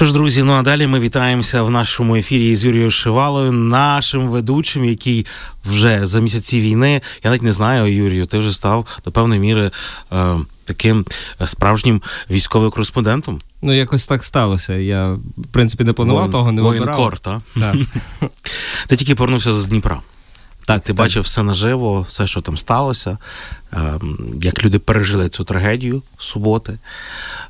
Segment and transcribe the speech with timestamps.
[0.00, 4.28] Що ж, друзі, ну а далі ми вітаємося в нашому ефірі з Юрією Шивалою, нашим
[4.28, 5.26] ведучим, який
[5.64, 9.70] вже за місяці війни, я навіть не знаю, Юрію, ти вже став до певної міри
[10.12, 11.06] е, таким
[11.44, 13.40] справжнім військовим кореспондентом.
[13.62, 14.74] Ну, якось так сталося.
[14.74, 17.40] Я, в принципі, не планував Воїн, того, не Воєнкор, так?
[17.58, 17.76] Так.
[18.86, 20.00] Ти тільки повернувся з Дніпра.
[20.66, 20.96] Так, Ти так.
[20.96, 23.18] бачив все наживо, все, що там сталося,
[23.72, 26.78] ем, як люди пережили цю трагедію суботи.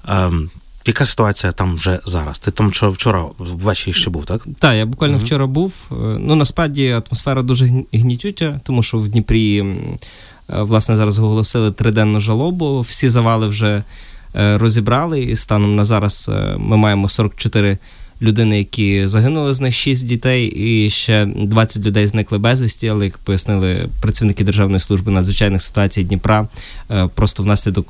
[0.08, 0.50] Ем,
[0.86, 2.38] яка ситуація там вже зараз?
[2.38, 4.46] Ти там вчора ввечері ще був, так?
[4.58, 5.24] Так, я буквально Мгм.
[5.24, 5.74] вчора був.
[5.90, 11.72] Е, Ну, насправді атмосфера дуже гні- гнітюча, тому що в Дніпрі, е, власне, зараз оголосили
[11.72, 12.80] триденну жалобу.
[12.80, 13.82] Всі завали вже
[14.34, 17.78] е, розібрали, і станом на зараз ми маємо 44
[18.22, 23.18] людини, які загинули, з них 6 дітей, і ще 20 людей зникли безвісті, але як
[23.18, 26.48] пояснили працівники Державної служби надзвичайних ситуацій Дніпра,
[26.90, 27.88] е, просто внаслідок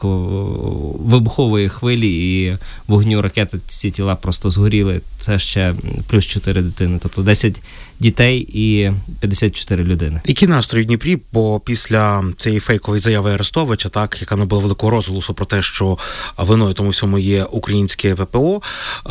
[1.05, 2.57] вибухової хвилі і
[2.87, 5.01] вогню ракети ці тіла просто згоріли.
[5.19, 5.75] Це ще
[6.07, 7.61] плюс 4 дитини, тобто 10
[8.01, 10.21] дітей і 54 людини.
[10.27, 11.19] Які настрої в Дніпрі?
[11.33, 15.99] Бо після цієї фейкової заяви Арестовича, так яка набула великого розголосу про те, що
[16.39, 18.63] виною тому всьому є українське ППО,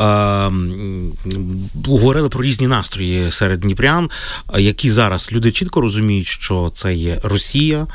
[1.86, 4.10] говорили про різні настрої серед дніпрян,
[4.58, 7.86] які зараз люди чітко розуміють, що це є Росія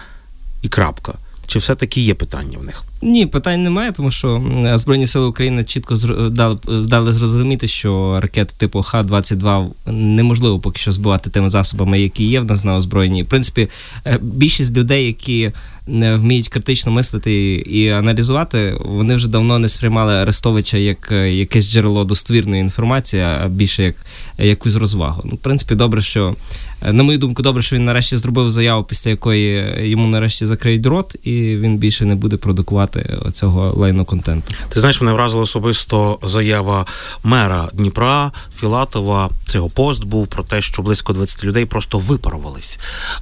[0.61, 1.13] і крапка.
[1.47, 2.83] Чи все-таки є питання в них?
[3.01, 4.41] Ні, питань немає, тому що
[4.75, 6.57] Збройні сили України чітко зр- дали,
[6.88, 12.45] дали зрозуміти, що ракети типу Х-22 неможливо поки що збивати тими засобами, які є в
[12.45, 13.23] нас на озброєнні.
[13.23, 13.69] В принципі,
[14.05, 15.51] е, більшість людей, які
[15.88, 21.71] не вміють критично мислити і аналізувати, вони вже давно не сприймали Арестовича як е, якесь
[21.71, 23.95] джерело достовірної інформації, а більше як
[24.38, 25.21] якусь розвагу.
[25.25, 26.35] Ну, в принципі, добре, що
[26.81, 30.85] е, на мою думку, добре, що він нарешті зробив заяву, після якої йому нарешті закриють
[30.85, 32.84] рот, і він більше не буде продукувати
[33.25, 34.52] оцього лайно контенту.
[34.69, 36.86] Ти знаєш, мене вразила особисто заява
[37.23, 39.30] мера Дніпра Філатова.
[39.45, 42.80] Це його пост був про те, що близько 20 людей просто випарувались.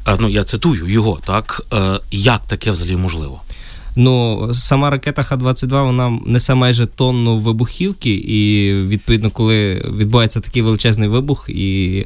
[0.08, 3.42] Е, Ну я цитую його, так Е, як таке взагалі можливо?
[3.96, 11.10] Ну, сама ракета Х-22 вона несе майже тонну вибухівки, і відповідно, коли відбувається такий величезний
[11.10, 12.06] вибух і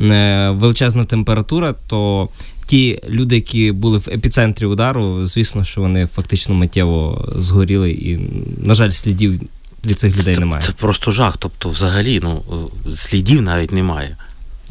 [0.00, 2.28] е, величезна температура, то
[2.68, 8.18] ті люди, які були в епіцентрі удару, звісно, що вони фактично миттєво згоріли, і,
[8.62, 9.40] на жаль, слідів
[9.86, 10.62] від цих людей це, немає.
[10.62, 11.36] Це просто жах.
[11.36, 12.42] Тобто, взагалі, ну
[12.86, 14.16] е, слідів навіть немає.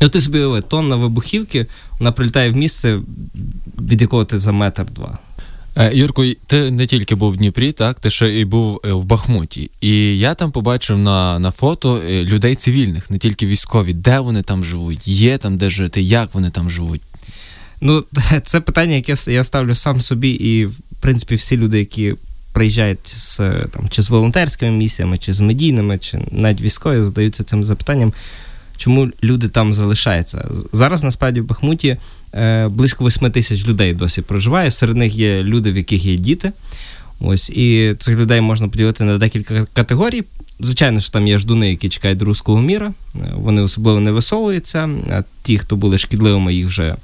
[0.02, 1.66] От ти собі уяви, тонна вибухівки,
[2.00, 3.00] вона прилітає в місце,
[3.81, 5.18] від якого ти за метр два.
[5.75, 9.06] Е, Юрко, ти не тільки був в Дніпрі, так ти ще і був е, в
[9.06, 9.69] Бахмуті.
[9.81, 14.64] І я там побачив на, на фото людей цивільних, не тільки військові, де вони там
[14.64, 17.02] живуть, є там де жити, як вони там живуть.
[17.82, 18.04] Ну,
[18.44, 22.14] це питання, яке я ставлю сам собі, і в принципі всі люди, які
[22.52, 23.38] приїжджають з
[23.74, 28.14] там чи з волонтерськими місіями, чи з медійними, чи навіть військові, задаються цим запитанням,
[28.78, 30.48] чому люди там залишаються.
[30.72, 31.98] Зараз насправді в Бахмуті
[32.34, 34.72] е, близько 8 тисяч людей досі проживає.
[34.72, 36.52] Серед них є люди, в яких є діти.
[37.19, 40.23] Ось і цих людей можна поділити на декілька категорій.
[40.59, 42.94] Звичайно, що там є ждуни, які чекають руського міра.
[43.16, 44.89] Е, Вони особливо не висовуються.
[45.09, 46.95] А ті, хто були шкідливими, їх вже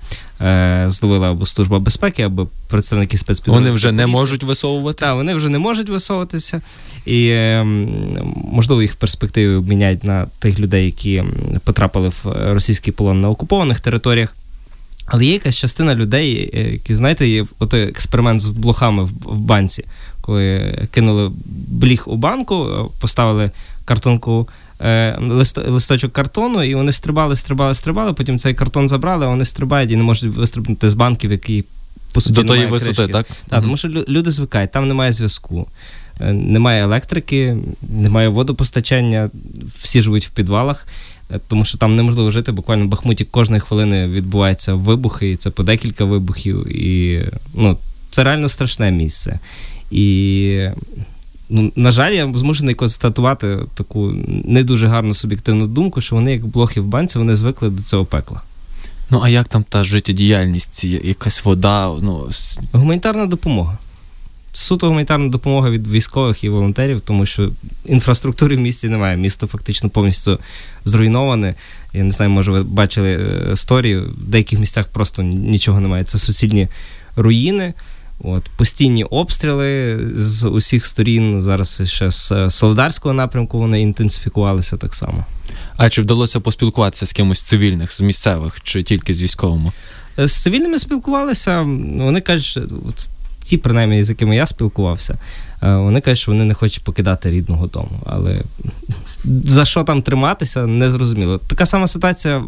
[0.41, 3.67] е, зловила або служба безпеки, або представники спецпідрозділів.
[3.67, 4.99] Вони вже не можуть висовувати.
[4.99, 6.61] Так, вони вже не можуть висовуватися,
[7.05, 7.63] і е,
[8.51, 11.23] можливо їх в перспективі обміняють на тих людей, які
[11.63, 14.35] потрапили в російський полон на окупованих територіях.
[15.05, 19.85] Але є якась частина людей, е, які, знаєте, є отой експеримент з блохами в, банці,
[20.21, 21.31] коли кинули
[21.67, 23.51] бліх у банку, е, поставили
[23.85, 24.47] картонку.
[24.81, 25.17] е,
[25.67, 28.13] Листочок картону, і вони стрибали, стрибали, стрибали.
[28.13, 31.63] Потім цей картон забрали, а вони стрибають і не можуть вистрибнути з банки, в якій
[32.13, 33.13] по суті До тої висоти, кришки.
[33.13, 33.27] так?
[33.49, 35.67] Так, тому що люди звикають, там немає зв'язку,
[36.31, 37.57] немає електрики,
[37.89, 39.29] немає водопостачання,
[39.81, 40.87] всі живуть в підвалах,
[41.47, 42.51] тому що там неможливо жити.
[42.51, 46.67] Буквально в Бахмуті кожної хвилини відбуваються вибухи, і це по декілька вибухів.
[46.77, 47.21] І
[47.53, 47.77] ну,
[48.09, 49.39] це реально страшне місце.
[49.91, 50.67] І
[51.49, 56.45] ну, на жаль, я змушений констатувати таку не дуже гарну суб'єктивну думку, що вони, як
[56.45, 58.41] блохи в банці, вони звикли до цього пекла.
[59.09, 62.29] Ну а як там та життєдіяльність, якась вода, ну
[62.71, 63.77] Гуманітарна допомога.
[64.53, 67.49] Суто гуманітарна допомога від військових і волонтерів, тому що
[67.85, 69.17] інфраструктури в місті немає.
[69.17, 70.39] Місто фактично повністю
[70.85, 71.55] зруйноване.
[71.93, 73.09] Я не знаю, може, ви бачили
[73.51, 73.97] е, сторії.
[73.97, 76.03] В деяких місцях просто нічого немає.
[76.03, 76.67] Це суцільні
[77.15, 77.73] руїни.
[78.19, 81.41] От, постійні обстріли з усіх сторін.
[81.41, 85.25] Зараз ще з Солодарського напрямку вони інтенсифікувалися так само.
[85.77, 89.71] а чи вдалося поспілкуватися з кимось з цивільних, з місцевих, чи тільки з військовими?
[90.17, 91.61] З цивільними спілкувалися.
[91.97, 92.59] Вони кажуть,
[93.43, 95.17] ті, принаймні, з якими я спілкувався,
[95.63, 97.99] е, вони кажуть, що вони не хочуть покидати рідного дому.
[98.05, 98.41] Але
[99.25, 101.37] за що там триматися, не зрозуміло.
[101.37, 102.43] Така сама ситуація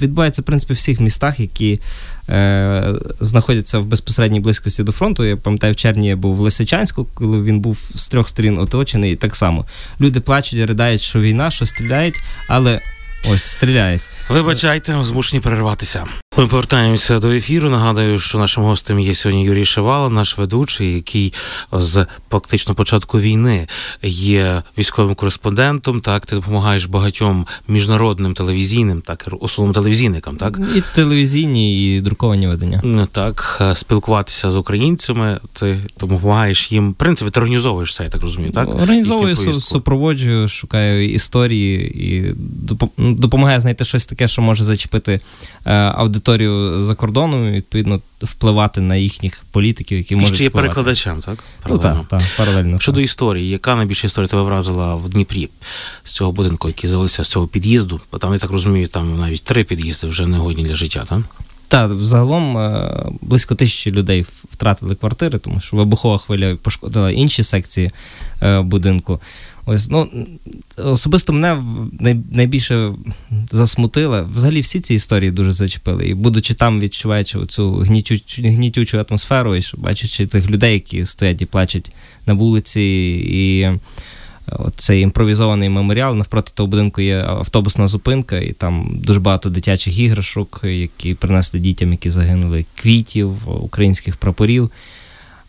[0.00, 1.80] відбувається, в принципі, в всіх містах, які
[2.28, 5.24] е, знаходяться в безпосередній близькості до фронту.
[5.24, 9.12] Я пам'ятаю, в червні я був в Лисичанську, коли він був з трьох сторін оточений,
[9.12, 9.64] і так само.
[10.00, 12.80] Люди плачуть, ридають, що війна, що стріляють, але
[13.32, 14.02] ось стріляють.
[14.28, 16.06] Вибачайте, змушені перерватися.
[16.40, 17.70] Ми повертаємося до ефіру.
[17.70, 21.32] Нагадую, що нашим гостем є сьогодні Юрій Шивала, наш ведучий, який
[21.72, 23.68] з фактично початку війни
[24.02, 26.00] є військовим кореспондентом.
[26.00, 33.06] Так, ти допомагаєш багатьом міжнародним телевізійним, так основним телевізійникам, так і телевізійні, і друковані видання.
[33.12, 35.40] Так, е, спілкуватися з українцями.
[35.52, 36.90] Ти допомагаєш їм.
[36.90, 38.52] В принципі, ти організовуєш це, я так розумію.
[38.52, 42.34] Так організовую супроводжую, шукаю історії і
[42.96, 45.20] ну, допомагаю знайти щось таке, що може зачепити
[45.66, 45.94] е,
[46.30, 50.68] аудиторію за кордоном, і, відповідно впливати на їхніх політиків, які можуть ще є впливати.
[50.68, 51.38] перекладачем, так?
[51.62, 51.94] Паралельно.
[51.94, 52.80] Ну, так, так, паралельно.
[52.80, 53.04] Щодо так.
[53.04, 55.48] історії, яка найбільша історія тебе вразила в Дніпрі
[56.04, 58.00] з цього будинку, який завелися з цього під'їзду?
[58.12, 61.20] Бо там, я так розумію, там навіть три під'їзди вже не годні для життя, так?
[61.70, 62.90] Так, загалом е,
[63.20, 67.90] близько тисячі людей втратили квартири, тому що вибухова хвиля пошкодила інші секції
[68.42, 69.20] е, будинку.
[69.66, 70.08] Ось ну
[70.76, 71.62] особисто мене
[72.30, 72.92] найбільше
[73.50, 74.28] засмутило.
[74.34, 76.06] Взагалі всі ці історії дуже зачепили.
[76.06, 81.46] І будучи там, відчуваючи цю гнітючу, гнітючу атмосферу, і бачачи тих людей, які стоять і
[81.46, 81.90] плачуть
[82.26, 82.80] на вулиці,
[83.28, 83.68] і
[84.76, 86.14] цей імпровізований меморіал.
[86.14, 91.92] Навпроти того будинку є автобусна зупинка, і там дуже багато дитячих іграшок, які принесли дітям,
[91.92, 94.70] які загинули, квітів, українських прапорів.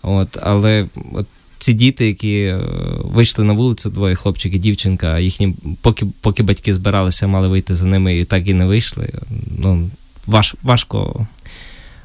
[0.01, 1.27] От, Але от
[1.57, 2.59] ці діти, які е,
[3.03, 7.85] вийшли на вулицю, двоє хлопчик і дівчинка, їхні, поки поки батьки збиралися, мали вийти за
[7.85, 9.09] ними і так і не вийшли.
[9.57, 9.89] Ну,
[10.27, 11.27] важ, Важко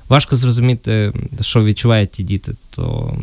[0.08, 2.52] важко зрозуміти, що відчувають ті діти.
[2.70, 3.16] То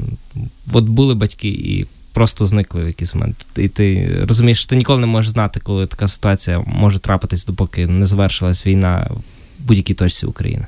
[0.73, 3.45] от були батьки і просто зникли в якийсь момент.
[3.55, 7.87] І ти розумієш, що ти ніколи не можеш знати, коли така ситуація може трапитись, допоки
[7.87, 9.21] не завершилась війна в
[9.67, 10.65] будь-якій точці України.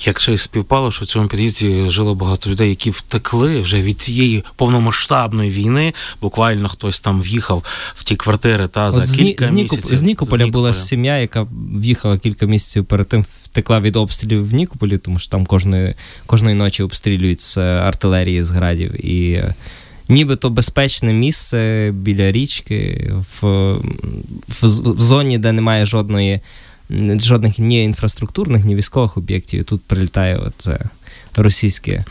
[0.00, 4.44] Як ще співпало, що в цьому під'їзді жило багато людей, які втекли вже від цієї
[4.56, 5.94] повномасштабної війни.
[6.20, 7.64] Буквально хтось там в'їхав
[7.94, 9.96] в ті квартири та за От кілька з, місяців.
[9.96, 11.46] З Нікополя була сім'я, яка
[11.76, 15.94] в'їхала кілька місяців перед тим, втекла від обстрілів в Нікополі, тому що там кожної
[16.26, 19.06] кожної ночі обстрілюють з артилерії з градів.
[19.06, 19.44] І
[20.08, 23.46] нібито безпечне місце біля річки, в,
[24.48, 26.40] в, в зоні, де немає жодної
[27.20, 29.60] жодних ні інфраструктурних, ні військових об'єктів.
[29.60, 30.78] І тут прилітає оце
[31.36, 32.04] російське.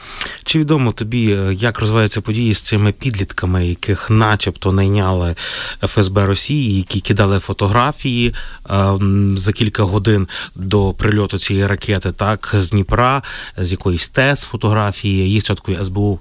[0.43, 5.35] Чи відомо тобі, е, як розвиваються події з цими підлітками, яких начебто найняли
[5.81, 8.33] ФСБ Росії, які кидали фотографії
[8.69, 13.21] ем, за кілька годин до прильоту цієї ракети, так з Дніпра,
[13.57, 16.19] з якоїсь ТЕС фотографії, їх спочатку СБУ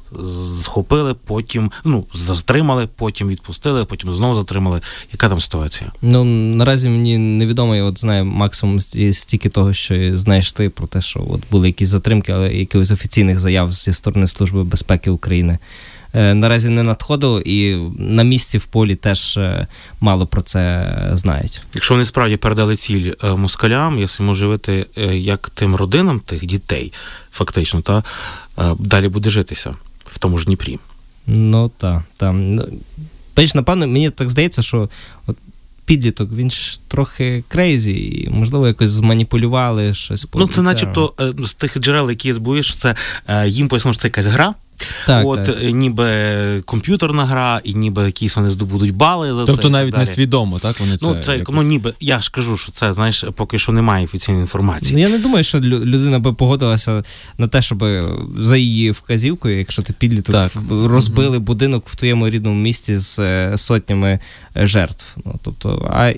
[0.62, 4.81] схопили, потім ну затримали, потім відпустили, потім знову затримали.
[5.12, 5.93] Яка там ситуація?
[6.02, 11.00] Ну наразі мені невідомо, я от знаю максимум стільки того, що знаєш ти про те,
[11.00, 15.58] що от були якісь затримки, але якихось офіційних заяв зі сторони Служби безпеки України.
[16.16, 19.66] Е, наразі не надходило, і на місці в полі теж е,
[20.00, 21.62] мало про це знають.
[21.74, 26.92] Якщо вони справді передали ціль е, москалям, я можу жити як тим родинам тих дітей,
[27.32, 28.02] фактично, та
[28.78, 29.74] далі буде житися
[30.06, 30.78] в тому ж Дніпрі.
[31.26, 32.60] Ну так, там.
[33.36, 34.88] Бач, напевно, мені так здається, що
[35.26, 35.36] от
[35.87, 40.26] підліток, він ж трохи crazy, і можливо якось зманіпулювали щось.
[40.35, 42.95] Ну, це начебто з тих джерел, які збуєш, це
[43.47, 44.55] їм пояснив, що це якась гра.
[45.06, 45.62] Так, От так.
[45.62, 46.06] ніби
[46.64, 49.56] комп'ютерна гра, і ніби якісь вони здобудуть бали за тобто, це.
[49.56, 50.80] Тобто навіть не свідомо, так?
[50.80, 51.54] Вони ну, це якось...
[51.54, 54.92] ну ніби я ж кажу, що це знаєш, поки що немає офіційної інформації.
[54.95, 57.02] Ну я не думаю, що людина би погодилася
[57.38, 57.85] на те, щоб
[58.38, 60.52] за її вказівкою, якщо ти підліток так.
[60.85, 61.40] розбили mm-hmm.
[61.40, 64.18] будинок в твоєму рідному місті з е, сотнями
[64.56, 65.04] е, жертв.
[65.25, 66.12] Ну тобто, а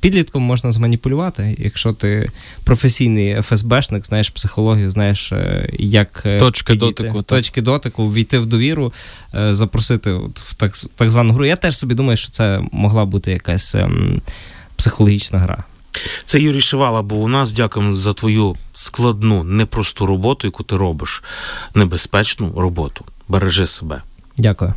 [0.00, 2.30] підлітком можна зманіпулювати, якщо ти
[2.64, 8.46] професійний ФСБшник, знаєш психологію, знаєш, е, як е, точки підійти, дотику, точки дотику, війти в
[8.46, 8.92] довіру,
[9.34, 11.44] е, запросити в так, так звану гру.
[11.44, 14.20] Я теж собі думаю, що це могла бути якась ем,
[14.76, 15.64] психологічна гра.
[16.24, 17.52] Це Юрій Шивала був у нас.
[17.52, 21.22] Дякуємо за твою складну, непросту роботу, яку ти робиш,
[21.74, 23.04] небезпечну роботу.
[23.28, 24.02] Бережи себе.
[24.36, 24.74] Дякую.